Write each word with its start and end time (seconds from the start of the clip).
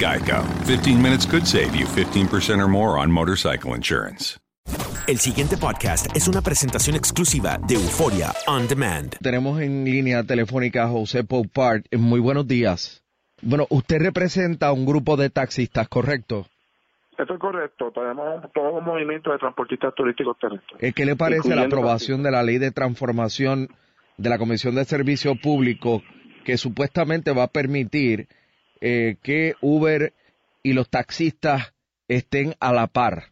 Geico. 0.00 0.42
15 0.64 1.02
minutes 1.02 1.26
could 1.26 1.46
save 1.46 1.76
you 1.76 1.84
15% 1.84 2.58
or 2.58 2.68
more 2.68 2.98
on 2.98 3.12
motorcycle 3.12 3.76
insurance. 3.76 4.40
El 5.06 5.18
siguiente 5.18 5.56
podcast 5.56 6.06
es 6.16 6.28
una 6.28 6.40
presentación 6.40 6.96
exclusiva 6.96 7.58
de 7.66 7.74
Euforia 7.74 8.32
On 8.46 8.66
Demand. 8.66 9.16
Tenemos 9.20 9.60
en 9.60 9.84
línea 9.84 10.22
telefónica 10.24 10.84
a 10.84 10.88
José 10.88 11.24
Poupart. 11.24 11.84
Muy 11.94 12.20
buenos 12.20 12.46
días. 12.46 13.04
Bueno, 13.42 13.66
usted 13.70 14.00
representa 14.00 14.68
a 14.68 14.72
un 14.72 14.86
grupo 14.86 15.16
de 15.16 15.28
taxistas, 15.28 15.88
¿correcto? 15.88 16.46
Eso 17.18 17.34
es 17.34 17.40
correcto. 17.40 17.90
Tenemos 17.92 18.50
todo 18.54 18.72
un 18.74 18.84
movimiento 18.84 19.32
de 19.32 19.38
transportistas 19.38 19.94
turísticos 19.94 20.38
terrestres. 20.38 20.82
Eh, 20.82 20.92
¿Qué 20.94 21.04
le 21.04 21.16
parece 21.16 21.54
la 21.54 21.64
aprobación 21.64 22.22
de 22.22 22.30
la 22.30 22.42
ley 22.42 22.58
de 22.58 22.70
transformación 22.70 23.68
de 24.16 24.30
la 24.30 24.38
Comisión 24.38 24.76
de 24.76 24.84
Servicio 24.86 25.34
Público 25.34 26.02
que 26.44 26.56
supuestamente 26.56 27.32
va 27.32 27.44
a 27.44 27.48
permitir 27.48 28.28
eh, 28.80 29.16
que 29.22 29.54
Uber 29.60 30.12
y 30.62 30.72
los 30.72 30.88
taxistas 30.90 31.74
estén 32.08 32.54
a 32.60 32.72
la 32.72 32.86
par? 32.86 33.30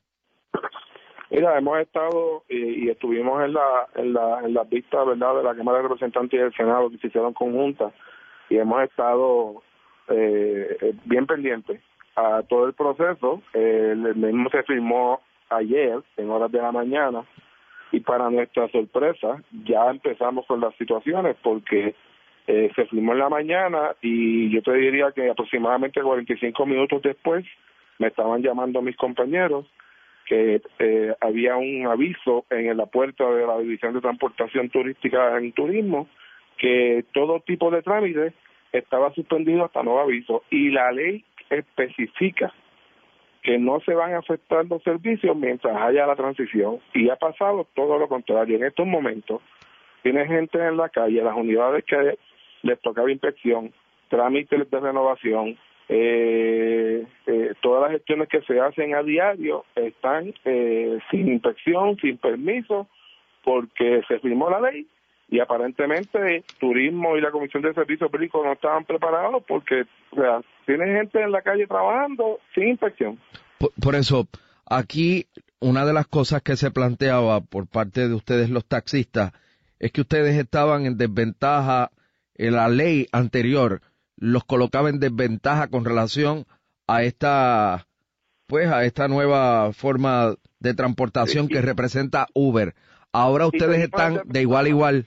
Mira, 1.31 1.59
hemos 1.59 1.78
estado 1.78 2.44
y, 2.48 2.86
y 2.86 2.88
estuvimos 2.88 3.44
en 3.44 3.53
la, 3.53 3.88
en 3.97 4.12
la 4.14 4.41
en 4.44 4.54
las 4.54 4.69
vistas, 4.69 5.06
¿verdad?, 5.06 5.37
de 5.37 5.42
la 5.42 5.54
Cámara 5.54 5.78
de 5.78 5.82
Representantes 5.84 6.38
y 6.38 6.42
del 6.42 6.54
Senado 6.54 6.91
que 6.91 6.98
se 6.98 7.08
hicieron 7.08 7.34
conjuntas 7.34 7.92
y 8.48 8.56
hemos 8.56 8.82
estado 8.82 9.62
eh, 10.08 10.76
eh, 10.81 10.94
bien 11.04 11.26
pendientes 11.26 11.81
a 12.16 12.42
todo 12.48 12.66
el 12.66 12.72
proceso. 12.72 13.42
Eh, 13.53 13.92
el 13.92 14.16
mismo 14.16 14.48
se 14.50 14.62
firmó 14.62 15.20
ayer 15.50 16.00
en 16.16 16.31
horas 16.31 16.50
de 16.50 16.62
la 16.62 16.72
mañana 16.72 17.25
y 17.92 18.00
para 18.00 18.31
nuestra 18.31 18.69
sorpresa 18.69 19.42
ya 19.64 19.91
empezamos 19.91 20.47
con 20.47 20.60
las 20.60 20.75
situaciones 20.76 21.37
porque 21.42 21.94
eh, 22.48 22.70
se 22.75 22.86
firmó 22.86 23.12
en 23.12 23.19
la 23.19 23.28
mañana 23.28 23.94
y 24.00 24.48
yo 24.48 24.62
te 24.62 24.72
diría 24.72 25.12
que 25.12 25.28
aproximadamente 25.28 26.00
45 26.00 26.64
minutos 26.64 27.03
después 27.03 27.44
me 27.98 28.06
estaban 28.06 28.41
llamando 28.41 28.81
mis 28.81 28.97
compañeros 28.97 29.66
que 30.25 30.62
eh, 30.78 31.14
había 31.20 31.56
un 31.56 31.87
aviso 31.87 32.47
en 32.48 32.75
la 32.75 32.87
puerta 32.87 33.31
de 33.31 33.47
la 33.47 33.58
División 33.58 33.92
de 33.92 34.00
Transportación 34.00 34.70
Turística 34.70 35.37
en 35.37 35.53
Turismo 35.53 36.08
que 36.56 37.04
todo 37.12 37.41
tipo 37.41 37.70
de 37.70 37.82
trámite 37.82 38.32
estaba 38.72 39.12
suspendido 39.12 39.66
hasta 39.66 39.82
nuevo 39.82 40.00
aviso 40.00 40.42
y 40.48 40.70
la 40.70 40.91
ley 40.91 41.22
especifica 41.50 42.50
que 43.42 43.58
no 43.58 43.81
se 43.81 43.92
van 43.92 44.14
a 44.14 44.20
afectar 44.20 44.64
los 44.64 44.82
servicios 44.82 45.37
mientras 45.37 45.76
haya 45.76 46.06
la 46.06 46.16
transición 46.16 46.78
y 46.94 47.10
ha 47.10 47.16
pasado 47.16 47.66
todo 47.75 47.98
lo 47.98 48.08
contrario. 48.08 48.56
En 48.56 48.64
estos 48.64 48.87
momentos 48.87 49.42
tiene 50.03 50.26
gente 50.26 50.58
en 50.58 50.78
la 50.78 50.88
calle, 50.88 51.22
las 51.22 51.37
unidades 51.37 51.84
que 51.84 52.16
les 52.62 52.80
tocaba 52.80 53.10
inspección, 53.10 53.72
trámites 54.08 54.70
de 54.70 54.80
renovación, 54.80 55.58
eh, 55.88 57.06
eh, 57.26 57.54
todas 57.62 57.82
las 57.82 57.92
gestiones 57.92 58.28
que 58.28 58.42
se 58.42 58.60
hacen 58.60 58.94
a 58.94 59.02
diario 59.02 59.64
están 59.74 60.34
eh, 60.44 60.98
sin 61.10 61.28
inspección, 61.28 61.96
sin 61.96 62.19
permiso, 62.19 62.86
porque 63.42 64.02
se 64.06 64.19
firmó 64.19 64.50
la 64.50 64.60
ley 64.60 64.86
y 65.30 65.41
aparentemente 65.41 66.44
Turismo 66.58 67.16
y 67.16 67.20
la 67.20 67.30
Comisión 67.30 67.62
de 67.62 67.74
Servicios 67.74 68.10
Públicos 68.10 68.44
no 68.44 68.52
estaban 68.52 68.84
preparados 68.84 69.42
porque 69.46 69.84
o 70.10 70.16
sea, 70.16 70.40
tiene 70.66 70.86
gente 70.86 71.22
en 71.22 71.32
la 71.32 71.42
calle 71.42 71.66
trabajando 71.66 72.40
sin 72.54 72.69
inspección. 72.69 73.19
Por, 73.82 73.94
eso, 73.94 74.26
aquí 74.66 75.26
una 75.60 75.84
de 75.84 75.92
las 75.92 76.06
cosas 76.06 76.42
que 76.42 76.56
se 76.56 76.70
planteaba 76.70 77.40
por 77.40 77.66
parte 77.66 78.08
de 78.08 78.14
ustedes 78.14 78.50
los 78.50 78.66
taxistas 78.66 79.32
es 79.78 79.92
que 79.92 80.00
ustedes 80.00 80.36
estaban 80.36 80.86
en 80.86 80.96
desventaja, 80.96 81.90
en 81.90 81.97
la 82.38 82.69
ley 82.69 83.06
anterior 83.12 83.81
los 84.16 84.44
colocaba 84.44 84.88
en 84.88 85.00
desventaja 85.00 85.69
con 85.69 85.84
relación 85.84 86.44
a 86.87 87.03
esta 87.03 87.87
pues 88.47 88.69
a 88.69 88.84
esta 88.84 89.09
nueva 89.09 89.72
forma 89.72 90.34
de 90.59 90.75
transportación 90.75 91.49
que 91.49 91.61
representa 91.61 92.26
Uber. 92.35 92.75
Ahora 93.12 93.46
ustedes 93.46 93.79
están 93.81 94.23
de 94.25 94.40
igual 94.40 94.67
a 94.67 94.69
igual. 94.69 95.06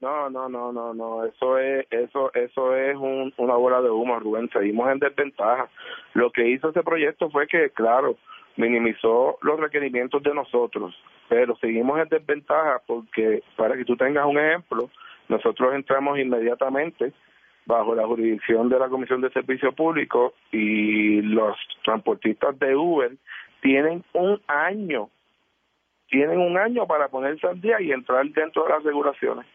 No, 0.00 0.28
no, 0.28 0.48
no, 0.48 0.72
no, 0.72 0.92
no, 0.92 1.24
eso 1.24 1.58
es, 1.58 1.86
eso, 1.90 2.32
eso 2.34 2.74
es 2.74 2.96
un, 2.96 3.32
una 3.36 3.54
bola 3.54 3.80
de 3.80 3.88
humo, 3.88 4.18
Rubén. 4.18 4.50
Seguimos 4.52 4.90
en 4.90 4.98
desventaja. 4.98 5.70
Lo 6.14 6.32
que 6.32 6.48
hizo 6.48 6.70
ese 6.70 6.82
proyecto 6.82 7.30
fue 7.30 7.46
que, 7.46 7.70
claro, 7.70 8.16
minimizó 8.56 9.38
los 9.42 9.60
requerimientos 9.60 10.22
de 10.22 10.34
nosotros, 10.34 10.92
pero 11.28 11.56
seguimos 11.56 12.00
en 12.00 12.08
desventaja 12.08 12.82
porque, 12.86 13.42
para 13.56 13.76
que 13.76 13.84
tú 13.84 13.96
tengas 13.96 14.26
un 14.26 14.38
ejemplo, 14.38 14.90
nosotros 15.28 15.74
entramos 15.74 16.18
inmediatamente 16.18 17.12
bajo 17.66 17.94
la 17.94 18.06
jurisdicción 18.06 18.68
de 18.68 18.78
la 18.78 18.88
Comisión 18.88 19.20
de 19.20 19.30
Servicio 19.30 19.72
Público 19.72 20.34
y 20.50 21.22
los 21.22 21.56
transportistas 21.84 22.58
de 22.58 22.74
Uber 22.74 23.12
tienen 23.60 24.04
un 24.14 24.40
año, 24.48 25.08
tienen 26.08 26.38
un 26.38 26.58
año 26.58 26.86
para 26.86 27.08
ponerse 27.08 27.46
al 27.46 27.60
día 27.60 27.80
y 27.80 27.92
entrar 27.92 28.26
dentro 28.26 28.64
de 28.64 28.70
las 28.70 28.82
regulaciones. 28.82 29.46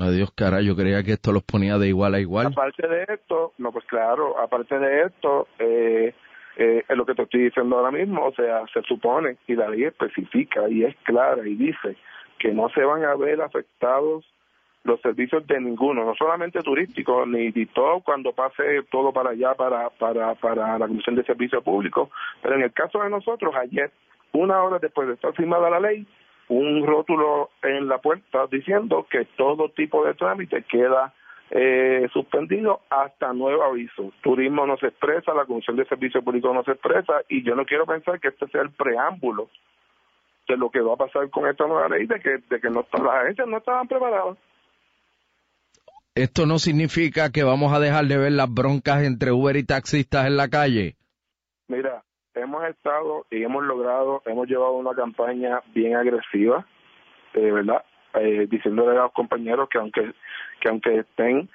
Adiós, 0.00 0.32
cara, 0.34 0.60
yo 0.60 0.74
creía 0.74 1.04
que 1.04 1.12
esto 1.12 1.30
los 1.30 1.44
ponía 1.44 1.78
de 1.78 1.88
igual 1.88 2.14
a 2.14 2.20
igual. 2.20 2.46
Aparte 2.48 2.88
de 2.88 3.04
esto, 3.08 3.52
no, 3.58 3.70
pues 3.70 3.84
claro, 3.84 4.40
aparte 4.40 4.76
de 4.76 5.02
esto, 5.02 5.46
eh, 5.58 6.12
eh, 6.56 6.84
es 6.88 6.96
lo 6.96 7.06
que 7.06 7.14
te 7.14 7.22
estoy 7.22 7.44
diciendo 7.44 7.76
ahora 7.76 7.92
mismo, 7.92 8.26
o 8.26 8.34
sea, 8.34 8.64
se 8.72 8.82
supone 8.82 9.36
y 9.46 9.54
la 9.54 9.68
ley 9.68 9.84
especifica 9.84 10.68
y 10.68 10.82
es 10.82 10.96
clara 11.04 11.46
y 11.46 11.54
dice 11.54 11.96
que 12.38 12.52
no 12.52 12.68
se 12.70 12.82
van 12.82 13.04
a 13.04 13.14
ver 13.14 13.40
afectados 13.40 14.24
los 14.84 15.00
servicios 15.00 15.46
de 15.46 15.60
ninguno, 15.60 16.04
no 16.04 16.14
solamente 16.14 16.60
turísticos, 16.60 17.26
ni 17.26 17.52
todo 17.66 18.00
cuando 18.00 18.32
pase 18.32 18.82
todo 18.90 19.12
para 19.12 19.30
allá, 19.30 19.54
para, 19.54 19.88
para, 19.90 20.34
para 20.34 20.78
la 20.78 20.86
Comisión 20.86 21.16
de 21.16 21.24
Servicios 21.24 21.64
Públicos, 21.64 22.10
pero 22.42 22.54
en 22.54 22.62
el 22.62 22.72
caso 22.72 23.02
de 23.02 23.10
nosotros, 23.10 23.54
ayer, 23.56 23.90
una 24.32 24.62
hora 24.62 24.78
después 24.78 25.08
de 25.08 25.14
estar 25.14 25.32
firmada 25.34 25.70
la 25.70 25.80
ley, 25.80 26.06
un 26.48 26.86
rótulo 26.86 27.50
en 27.62 27.88
la 27.88 27.98
puerta 27.98 28.46
diciendo 28.50 29.06
que 29.08 29.24
todo 29.36 29.70
tipo 29.70 30.04
de 30.04 30.12
trámite 30.14 30.62
queda 30.64 31.14
eh, 31.50 32.06
suspendido 32.12 32.80
hasta 32.90 33.32
nuevo 33.32 33.62
aviso. 33.62 34.12
Turismo 34.22 34.66
no 34.66 34.76
se 34.76 34.88
expresa, 34.88 35.32
la 35.32 35.46
Comisión 35.46 35.76
de 35.76 35.86
Servicios 35.86 36.22
Públicos 36.22 36.52
no 36.52 36.62
se 36.62 36.72
expresa 36.72 37.22
y 37.28 37.42
yo 37.42 37.54
no 37.54 37.64
quiero 37.64 37.86
pensar 37.86 38.20
que 38.20 38.28
este 38.28 38.46
sea 38.48 38.62
el 38.62 38.70
preámbulo 38.70 39.48
de 40.46 40.56
lo 40.58 40.68
que 40.68 40.80
va 40.80 40.94
a 40.94 40.98
pasar 40.98 41.30
con 41.30 41.48
esta 41.48 41.66
nueva 41.66 41.88
ley, 41.88 42.06
de 42.06 42.20
que, 42.20 42.38
de 42.50 42.60
que 42.60 42.68
no, 42.68 42.84
las 42.92 43.14
agencias 43.14 43.48
no 43.48 43.56
estaban 43.56 43.88
preparadas. 43.88 44.36
¿Esto 46.16 46.46
no 46.46 46.60
significa 46.60 47.32
que 47.32 47.42
vamos 47.42 47.72
a 47.72 47.80
dejar 47.80 48.04
de 48.04 48.16
ver 48.16 48.30
las 48.30 48.48
broncas 48.48 49.02
entre 49.02 49.32
Uber 49.32 49.56
y 49.56 49.64
taxistas 49.64 50.26
en 50.28 50.36
la 50.36 50.48
calle? 50.48 50.94
Mira, 51.66 52.04
hemos 52.36 52.64
estado 52.66 53.26
y 53.32 53.42
hemos 53.42 53.64
logrado, 53.64 54.22
hemos 54.24 54.46
llevado 54.46 54.74
una 54.74 54.94
campaña 54.94 55.60
bien 55.74 55.96
agresiva, 55.96 56.64
eh, 57.34 57.50
¿verdad? 57.50 57.84
Eh, 58.14 58.46
diciéndole 58.48 58.96
a 58.96 59.02
los 59.02 59.12
compañeros 59.12 59.68
que 59.68 59.78
aunque 59.78 60.12
que 60.60 60.68
aunque 60.68 60.98
estén, 61.00 61.48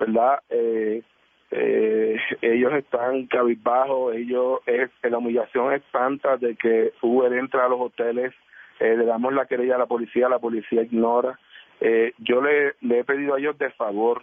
¿verdad? 0.00 0.40
Eh, 0.48 1.02
eh, 1.50 2.16
ellos 2.40 2.72
están 2.72 3.26
cabizbajos, 3.26 4.14
ellos 4.14 4.60
es 4.64 4.88
la 5.02 5.18
humillación 5.18 5.74
es 5.74 5.82
tanta 5.92 6.38
de 6.38 6.56
que 6.56 6.94
Uber 7.02 7.34
entra 7.34 7.66
a 7.66 7.68
los 7.68 7.80
hoteles, 7.80 8.32
le 8.80 9.04
damos 9.04 9.34
la 9.34 9.44
querella 9.44 9.74
a 9.74 9.80
la 9.80 9.86
policía, 9.86 10.30
la 10.30 10.38
policía 10.38 10.82
ignora, 10.82 11.38
eh, 11.80 12.12
yo 12.18 12.40
le, 12.40 12.74
he 12.80 13.04
pedido 13.04 13.34
a 13.34 13.38
ellos 13.38 13.58
de 13.58 13.70
favor, 13.70 14.22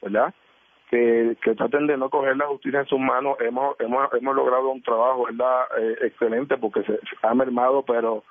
¿verdad? 0.00 0.34
Que, 0.90 1.36
traten 1.56 1.86
de 1.86 1.96
no 1.96 2.10
coger 2.10 2.36
la 2.36 2.46
justicia 2.46 2.80
en 2.80 2.86
sus 2.86 3.00
manos. 3.00 3.36
Hemos, 3.40 3.78
hemos, 3.80 4.12
hemos 4.12 4.36
logrado 4.36 4.70
un 4.70 4.82
trabajo, 4.82 5.24
¿verdad? 5.24 5.62
Eh, 5.78 5.96
excelente 6.02 6.56
porque 6.58 6.82
se, 6.82 6.98
ha 7.22 7.34
mermado, 7.34 7.82
pero, 7.82 8.24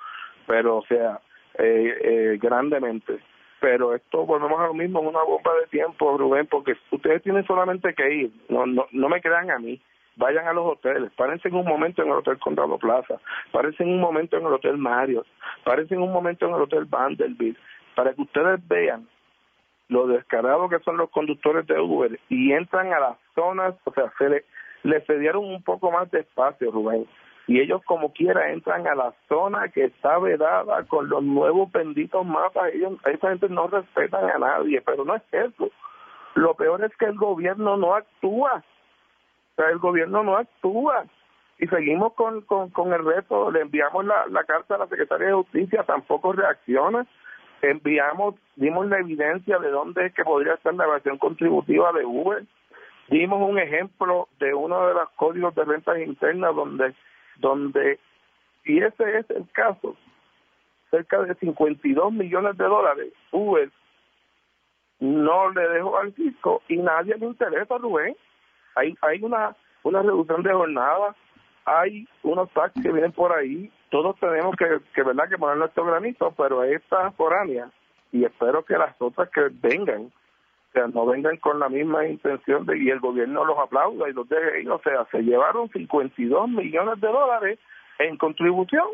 pero 0.46 0.78
o 0.78 0.86
sea, 0.86 1.20
eh, 1.58 1.98
eh, 2.00 2.38
grandemente. 2.40 3.18
Pero 3.60 3.94
esto, 3.94 4.26
volvemos 4.26 4.60
a 4.60 4.66
lo 4.66 4.74
mismo, 4.74 5.00
es 5.00 5.06
una 5.06 5.22
bomba 5.22 5.54
de 5.60 5.66
tiempo, 5.68 6.16
Rubén, 6.16 6.46
porque 6.46 6.74
ustedes 6.90 7.22
tienen 7.22 7.46
solamente 7.46 7.94
que 7.94 8.12
ir, 8.12 8.32
no, 8.48 8.66
no, 8.66 8.86
no 8.90 9.08
me 9.08 9.20
crean 9.20 9.50
a 9.50 9.58
mí 9.58 9.80
vayan 10.16 10.46
a 10.46 10.52
los 10.52 10.72
hoteles, 10.72 11.10
párense 11.12 11.48
en 11.48 11.54
un 11.54 11.66
momento 11.66 12.02
en 12.02 12.08
el 12.08 12.14
Hotel 12.14 12.38
Condado 12.38 12.78
Plaza, 12.78 13.20
párense 13.50 13.82
en 13.82 13.90
un 13.90 14.00
momento 14.00 14.36
en 14.36 14.46
el 14.46 14.52
Hotel 14.52 14.76
Marriott, 14.76 15.26
párense 15.64 15.94
en 15.94 16.02
un 16.02 16.12
momento 16.12 16.46
en 16.46 16.54
el 16.54 16.62
Hotel 16.62 16.84
Vanderbilt, 16.84 17.58
para 17.94 18.14
que 18.14 18.22
ustedes 18.22 18.66
vean 18.68 19.08
lo 19.88 20.06
descarados 20.06 20.70
que 20.70 20.78
son 20.80 20.96
los 20.96 21.10
conductores 21.10 21.66
de 21.66 21.78
Uber 21.78 22.18
y 22.28 22.52
entran 22.52 22.92
a 22.92 23.00
las 23.00 23.18
zonas, 23.34 23.74
o 23.84 23.92
sea, 23.92 24.10
se 24.18 24.28
le, 24.28 24.44
le 24.82 25.00
cedieron 25.02 25.44
un 25.44 25.62
poco 25.62 25.90
más 25.90 26.10
de 26.10 26.20
espacio, 26.20 26.70
Rubén, 26.70 27.06
y 27.46 27.60
ellos 27.60 27.82
como 27.84 28.12
quiera 28.12 28.50
entran 28.52 28.86
a 28.86 28.94
la 28.94 29.14
zona 29.28 29.68
que 29.68 29.84
está 29.84 30.18
vedada 30.18 30.84
con 30.84 31.08
los 31.08 31.22
nuevos 31.22 31.70
benditos 31.72 32.24
mapas, 32.24 32.72
ellos, 32.72 32.94
esa 33.04 33.30
gente 33.30 33.48
no 33.48 33.66
respetan 33.66 34.30
a 34.30 34.38
nadie, 34.38 34.80
pero 34.80 35.04
no 35.04 35.16
es 35.16 35.22
eso. 35.32 35.68
Lo 36.34 36.54
peor 36.54 36.82
es 36.84 36.96
que 36.96 37.06
el 37.06 37.16
gobierno 37.16 37.76
no 37.76 37.94
actúa, 37.94 38.62
o 39.52 39.54
sea, 39.56 39.68
el 39.70 39.78
gobierno 39.78 40.22
no 40.22 40.36
actúa. 40.36 41.04
Y 41.58 41.66
seguimos 41.68 42.14
con, 42.14 42.40
con, 42.42 42.70
con 42.70 42.92
el 42.92 43.04
reto, 43.04 43.50
le 43.50 43.60
enviamos 43.60 44.04
la, 44.04 44.26
la 44.28 44.42
carta 44.44 44.74
a 44.74 44.78
la 44.78 44.86
Secretaría 44.88 45.28
de 45.28 45.34
Justicia, 45.34 45.84
tampoco 45.84 46.32
reacciona 46.32 47.06
enviamos, 47.62 48.34
dimos 48.56 48.86
la 48.88 48.98
evidencia 48.98 49.58
de 49.58 49.70
dónde 49.70 50.06
es 50.06 50.14
que 50.14 50.24
podría 50.24 50.54
estar 50.54 50.74
la 50.74 50.84
evasión 50.84 51.18
contributiva 51.18 51.92
de 51.92 52.04
Uber, 52.04 52.44
dimos 53.08 53.48
un 53.48 53.58
ejemplo 53.58 54.28
de 54.38 54.52
uno 54.52 54.86
de 54.86 54.94
los 54.94 55.08
códigos 55.10 55.54
de 55.54 55.64
rentas 55.64 55.98
internas 56.00 56.54
donde, 56.54 56.94
donde, 57.36 57.98
y 58.64 58.82
ese 58.82 59.18
es 59.18 59.30
el 59.30 59.48
caso, 59.52 59.96
cerca 60.90 61.22
de 61.22 61.34
52 61.36 62.12
millones 62.12 62.56
de 62.58 62.64
dólares, 62.64 63.12
Uber 63.30 63.70
no 65.02 65.50
le 65.50 65.68
dejó 65.68 65.98
al 65.98 66.12
fisco 66.12 66.62
y 66.68 66.76
nadie 66.76 67.16
le 67.16 67.26
interesa, 67.26 67.76
Rubén. 67.76 68.14
Hay, 68.76 68.94
hay 69.02 69.20
una, 69.22 69.56
una 69.82 70.00
reducción 70.00 70.44
de 70.44 70.52
jornada, 70.52 71.16
hay 71.64 72.06
unos 72.22 72.48
taxis 72.52 72.82
que 72.84 72.92
vienen 72.92 73.10
por 73.10 73.32
ahí, 73.32 73.70
todos 73.92 74.18
tenemos 74.18 74.56
que, 74.56 74.80
que 74.94 75.02
verdad 75.02 75.28
que 75.28 75.36
poner 75.36 75.58
nuestro 75.58 75.84
granito, 75.84 76.32
pero 76.34 76.64
esta 76.64 77.10
foránea 77.10 77.70
y 78.10 78.24
espero 78.24 78.64
que 78.64 78.78
las 78.78 78.96
otras 78.98 79.28
que 79.28 79.50
vengan, 79.52 80.04
o 80.06 80.72
sea, 80.72 80.86
no 80.86 81.04
vengan 81.04 81.36
con 81.36 81.60
la 81.60 81.68
misma 81.68 82.06
intención 82.06 82.64
de 82.64 82.78
y 82.78 82.88
el 82.88 83.00
gobierno 83.00 83.44
los 83.44 83.58
aplauda 83.58 84.08
y 84.08 84.14
los 84.14 84.26
deje 84.30 84.62
ir, 84.62 84.70
o 84.70 84.80
sea, 84.80 85.04
se 85.10 85.20
llevaron 85.20 85.68
52 85.68 86.48
millones 86.48 87.00
de 87.02 87.06
dólares 87.06 87.58
en 87.98 88.16
contribución 88.16 88.86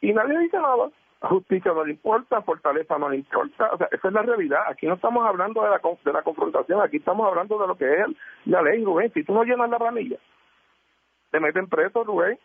y 0.00 0.12
nadie 0.12 0.36
dice 0.40 0.58
nada. 0.58 0.90
Justicia 1.22 1.72
no 1.72 1.84
le 1.84 1.92
importa, 1.92 2.42
fortaleza 2.42 2.98
no 2.98 3.08
le 3.08 3.18
importa, 3.18 3.70
o 3.72 3.78
sea, 3.78 3.86
esa 3.92 4.08
es 4.08 4.14
la 4.14 4.22
realidad. 4.22 4.62
Aquí 4.68 4.86
no 4.86 4.94
estamos 4.94 5.24
hablando 5.24 5.62
de 5.62 5.70
la, 5.70 5.80
de 6.04 6.12
la 6.12 6.22
confrontación, 6.22 6.82
aquí 6.82 6.96
estamos 6.96 7.24
hablando 7.28 7.56
de 7.56 7.68
lo 7.68 7.76
que 7.76 7.88
es 7.88 8.06
la 8.46 8.62
ley, 8.62 8.82
Rubén. 8.82 9.12
Si 9.12 9.22
tú 9.22 9.32
no 9.32 9.44
llenas 9.44 9.70
la 9.70 9.78
ramilla, 9.78 10.16
te 11.30 11.38
meten 11.38 11.68
preso, 11.68 12.02
Rubén 12.02 12.36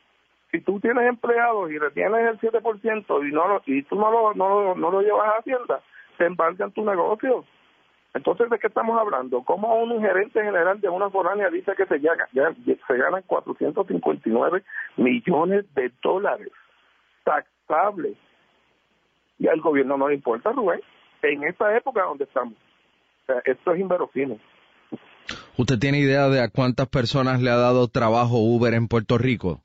si 0.55 0.61
tú 0.61 0.79
tienes 0.79 1.07
empleados 1.07 1.69
y 1.69 1.77
retienes 1.77 2.21
el 2.21 2.39
7% 2.39 3.27
y 3.27 3.31
no 3.33 3.47
lo, 3.47 3.61
y 3.65 3.83
tú 3.83 3.95
no 3.95 4.09
lo, 4.09 4.33
no, 4.33 4.73
no 4.75 4.91
lo 4.91 5.01
llevas 5.01 5.27
a 5.27 5.39
Hacienda, 5.39 5.81
te 6.17 6.25
embarcan 6.25 6.71
tu 6.71 6.85
negocio. 6.85 7.43
Entonces, 8.13 8.49
¿de 8.49 8.57
qué 8.59 8.67
estamos 8.67 8.97
hablando? 8.97 9.43
¿Cómo 9.43 9.75
un 9.75 9.99
gerente 9.99 10.41
general 10.41 10.79
de 10.79 10.87
una 10.87 11.09
foránea 11.09 11.49
dice 11.49 11.73
que 11.75 11.85
se, 11.85 11.99
ya, 11.99 12.13
se 12.87 12.97
ganan 12.97 13.23
459 13.27 14.63
millones 14.95 15.65
de 15.75 15.91
dólares 16.01 16.51
taxables? 17.25 18.15
Y 19.37 19.47
al 19.49 19.59
gobierno 19.59 19.97
no 19.97 20.07
le 20.07 20.15
importa, 20.15 20.53
Rubén, 20.53 20.79
en 21.21 21.43
esta 21.43 21.75
época 21.75 22.03
donde 22.03 22.23
estamos. 22.23 22.53
Esto 23.43 23.73
es 23.73 23.79
inverosímil. 23.81 24.39
¿Usted 25.57 25.79
tiene 25.79 25.99
idea 25.99 26.29
de 26.29 26.41
a 26.41 26.49
cuántas 26.49 26.87
personas 26.87 27.41
le 27.41 27.49
ha 27.49 27.57
dado 27.57 27.89
trabajo 27.89 28.37
Uber 28.37 28.73
en 28.73 28.87
Puerto 28.87 29.17
Rico? 29.17 29.64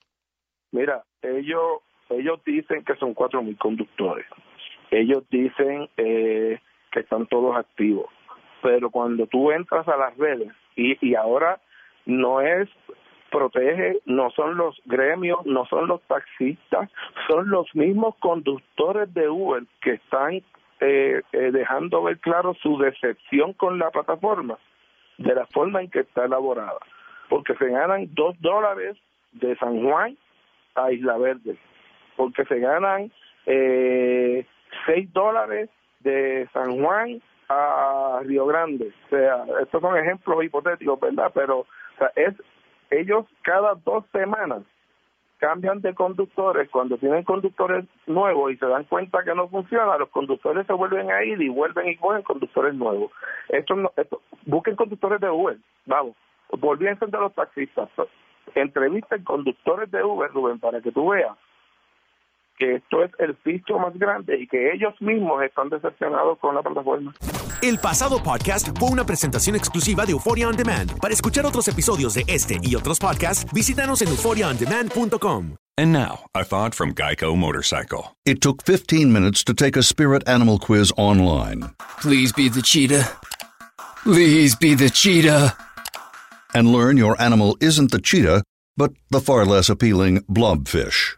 Mira, 0.72 1.02
ellos 1.22 1.80
ellos 2.10 2.40
dicen 2.44 2.84
que 2.84 2.96
son 2.96 3.14
cuatro 3.14 3.42
mil 3.42 3.56
conductores. 3.56 4.26
Ellos 4.90 5.24
dicen 5.30 5.88
eh, 5.96 6.58
que 6.90 7.00
están 7.00 7.26
todos 7.26 7.56
activos. 7.56 8.06
Pero 8.62 8.90
cuando 8.90 9.26
tú 9.26 9.52
entras 9.52 9.86
a 9.88 9.96
las 9.96 10.16
redes 10.16 10.52
y, 10.76 10.98
y 11.06 11.14
ahora 11.14 11.60
no 12.04 12.40
es 12.40 12.68
protege, 13.30 14.00
no 14.06 14.30
son 14.30 14.56
los 14.56 14.80
gremios, 14.84 15.46
no 15.46 15.64
son 15.66 15.86
los 15.86 16.02
taxistas, 16.02 16.90
son 17.28 17.48
los 17.48 17.74
mismos 17.74 18.16
conductores 18.16 19.12
de 19.14 19.28
Uber 19.28 19.62
que 19.80 19.92
están 19.92 20.42
eh, 20.80 21.22
eh, 21.32 21.50
dejando 21.52 22.02
ver 22.02 22.18
claro 22.18 22.54
su 22.54 22.76
decepción 22.78 23.52
con 23.52 23.78
la 23.78 23.90
plataforma 23.90 24.58
de 25.18 25.34
la 25.34 25.46
forma 25.46 25.80
en 25.80 25.90
que 25.90 26.00
está 26.00 26.24
elaborada. 26.24 26.78
Porque 27.28 27.54
se 27.54 27.68
ganan 27.68 28.08
dos 28.12 28.34
dólares 28.40 28.96
de 29.32 29.56
San 29.56 29.82
Juan 29.84 30.16
a 30.74 30.92
Isla 30.92 31.16
Verde, 31.18 31.56
porque 32.16 32.44
se 32.44 32.58
ganan 32.58 33.10
eh, 33.46 34.46
6 34.86 35.12
dólares 35.12 35.68
de 36.00 36.48
San 36.52 36.82
Juan 36.82 37.20
a 37.48 38.20
Río 38.24 38.46
Grande. 38.46 38.92
O 39.06 39.08
sea, 39.08 39.44
estos 39.62 39.80
son 39.80 39.96
ejemplos 39.96 40.44
hipotéticos, 40.44 41.00
¿verdad? 41.00 41.30
Pero 41.34 41.60
o 41.60 41.66
sea, 41.98 42.12
es 42.16 42.34
ellos 42.90 43.26
cada 43.42 43.74
dos 43.74 44.04
semanas 44.12 44.62
cambian 45.38 45.80
de 45.80 45.94
conductores, 45.94 46.68
cuando 46.70 46.98
tienen 46.98 47.24
conductores 47.24 47.86
nuevos 48.06 48.52
y 48.52 48.56
se 48.58 48.66
dan 48.66 48.84
cuenta 48.84 49.24
que 49.24 49.34
no 49.34 49.48
funciona, 49.48 49.96
los 49.96 50.10
conductores 50.10 50.66
se 50.66 50.72
vuelven 50.74 51.10
a 51.10 51.24
ir 51.24 51.40
y 51.40 51.48
vuelven 51.48 51.88
y 51.88 51.96
cogen 51.96 52.22
conductores 52.22 52.74
nuevos. 52.74 53.10
Esto, 53.48 53.74
no, 53.74 53.90
esto 53.96 54.20
busquen 54.44 54.76
conductores 54.76 55.18
de 55.20 55.30
Uber, 55.30 55.56
vamos, 55.86 56.14
volvíense 56.50 57.06
de 57.06 57.18
los 57.18 57.34
taxistas, 57.34 57.88
entrevisten 58.54 59.24
conductores 59.24 59.90
de 59.90 60.02
Uber, 60.02 60.30
Rubén, 60.32 60.58
para 60.58 60.80
que 60.80 60.92
tú 60.92 61.10
veas 61.10 61.36
que 62.58 62.76
esto 62.76 63.02
es 63.02 63.10
el 63.18 63.34
fisco 63.38 63.78
más 63.78 63.98
grande 63.98 64.38
y 64.38 64.46
que 64.46 64.72
ellos 64.72 64.94
mismos 65.00 65.42
están 65.42 65.70
decepcionados 65.70 66.38
con 66.38 66.54
la 66.54 66.62
plataforma. 66.62 67.14
El 67.62 67.78
pasado 67.78 68.22
podcast 68.22 68.68
fue 68.78 68.90
una 68.90 69.04
presentación 69.04 69.56
exclusiva 69.56 70.04
de 70.04 70.12
Euphoria 70.12 70.46
On 70.46 70.56
Demand. 70.56 70.98
Para 71.00 71.14
escuchar 71.14 71.46
otros 71.46 71.66
episodios 71.68 72.14
de 72.14 72.24
este 72.26 72.58
y 72.62 72.74
otros 72.74 72.98
podcasts, 72.98 73.50
visítanos 73.52 74.02
en 74.02 74.08
euphoriaondemand.com. 74.08 75.56
And 75.78 75.92
now, 75.92 76.26
a 76.34 76.44
thought 76.44 76.74
from 76.74 76.92
Geico 76.92 77.34
Motorcycle. 77.34 78.14
It 78.26 78.42
took 78.42 78.62
15 78.62 79.10
minutes 79.10 79.42
to 79.44 79.54
take 79.54 79.78
a 79.78 79.82
spirit 79.82 80.28
animal 80.28 80.58
quiz 80.58 80.92
online. 80.98 81.70
Please 82.02 82.32
be 82.34 82.50
the 82.50 82.60
cheetah. 82.60 83.08
Please 84.04 84.54
be 84.54 84.74
the 84.74 84.90
cheetah. 84.90 85.56
And 86.54 86.72
learn 86.72 86.96
your 86.96 87.20
animal 87.20 87.56
isn't 87.60 87.90
the 87.90 88.00
cheetah, 88.00 88.42
but 88.76 88.92
the 89.10 89.20
far 89.20 89.44
less 89.44 89.68
appealing 89.68 90.20
blobfish. 90.22 91.16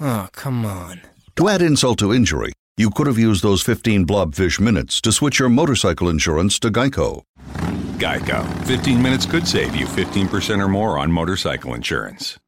Oh, 0.00 0.28
come 0.32 0.64
on. 0.64 1.00
To 1.36 1.48
add 1.48 1.62
insult 1.62 1.98
to 1.98 2.12
injury, 2.12 2.52
you 2.76 2.90
could 2.90 3.06
have 3.06 3.18
used 3.18 3.42
those 3.42 3.62
15 3.62 4.06
blobfish 4.06 4.60
minutes 4.60 5.00
to 5.00 5.12
switch 5.12 5.38
your 5.38 5.48
motorcycle 5.48 6.08
insurance 6.08 6.58
to 6.60 6.70
Geico. 6.70 7.22
Geico. 7.98 8.44
15 8.66 9.02
minutes 9.02 9.26
could 9.26 9.46
save 9.46 9.74
you 9.74 9.86
15% 9.86 10.60
or 10.62 10.68
more 10.68 10.98
on 10.98 11.10
motorcycle 11.10 11.74
insurance. 11.74 12.38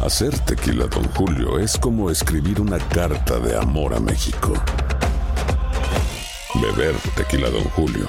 Hacer 0.00 0.30
tequila, 0.46 0.88
Don 0.88 1.04
Julio, 1.14 1.56
es 1.56 1.76
como 1.76 2.08
escribir 2.08 2.60
una 2.60 2.78
carta 2.78 3.40
de 3.40 3.56
amor 3.56 3.94
a 3.94 4.00
México. 4.00 4.54
Beber 6.60 6.94
tequila, 7.16 7.50
Don 7.50 7.64
Julio, 7.70 8.08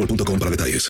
boostmobile.com 0.01 0.39
para 0.39 0.49
detalles. 0.49 0.89